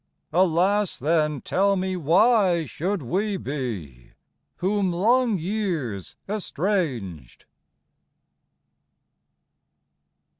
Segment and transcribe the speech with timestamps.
[0.33, 4.13] Alas, then tell me why Should we be?
[4.55, 7.45] whom long years estranged.